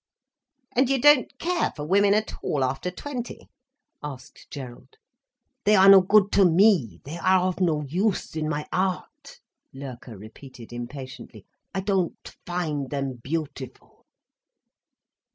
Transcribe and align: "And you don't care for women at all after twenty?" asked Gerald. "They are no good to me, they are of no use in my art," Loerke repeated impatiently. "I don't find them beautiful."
"And 0.75 0.89
you 0.89 0.99
don't 0.99 1.37
care 1.37 1.71
for 1.75 1.85
women 1.85 2.15
at 2.15 2.33
all 2.41 2.63
after 2.63 2.89
twenty?" 2.89 3.51
asked 4.01 4.47
Gerald. 4.49 4.95
"They 5.63 5.75
are 5.75 5.87
no 5.87 6.01
good 6.01 6.31
to 6.31 6.43
me, 6.43 7.01
they 7.05 7.19
are 7.19 7.41
of 7.43 7.59
no 7.59 7.83
use 7.83 8.35
in 8.35 8.49
my 8.49 8.67
art," 8.71 9.39
Loerke 9.75 10.17
repeated 10.19 10.73
impatiently. 10.73 11.45
"I 11.75 11.81
don't 11.81 12.35
find 12.47 12.89
them 12.89 13.17
beautiful." 13.23 14.07